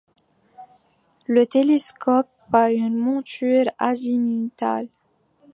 Le 1.27 1.45
télescope 1.45 2.27
a 2.51 2.71
une 2.71 2.97
monture 2.97 3.67
azimutale. 3.77 4.87